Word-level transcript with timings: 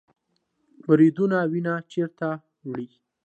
وریدونه 0.89 1.37
وینه 1.51 1.73
چیرته 1.91 2.29
وړي؟ 2.67 2.87